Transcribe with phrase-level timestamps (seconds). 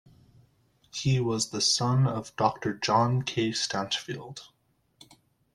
[0.91, 3.51] He was the son of Doctor John K.
[3.51, 4.47] Stanchfield.